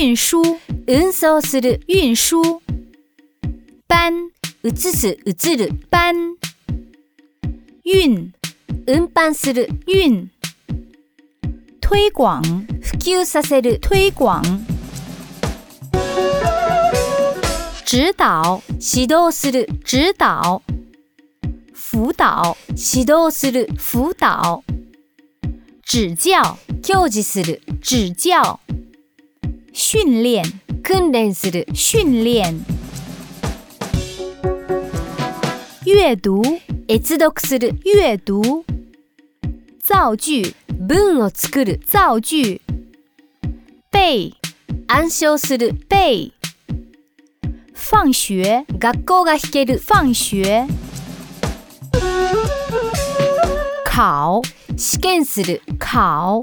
[0.00, 0.42] 运输，
[0.86, 2.62] 運送する，运输。
[3.86, 4.30] 搬、
[4.62, 6.14] 移す、移る、搬。
[7.82, 8.32] 运、
[8.86, 10.30] 運搬する、运。
[11.82, 12.40] 推广、
[12.80, 14.40] 普及させる、推广。
[17.86, 20.62] 指导、指導する、指导。
[21.74, 24.64] 辅导、指導する、辅导。
[25.92, 26.40] 指教、
[26.82, 28.58] 教習する、指教。
[29.72, 30.42] 訓練
[30.82, 32.64] 訓練する訓練
[35.86, 36.42] 阅读
[36.88, 38.64] 閲読する阅读
[39.82, 42.60] 造句文を作る造句
[43.92, 44.32] 背
[44.88, 46.32] 暗唱する背
[47.72, 50.70] 放学学校が弾ける放学
[53.84, 54.42] 考
[54.76, 56.42] 試験する考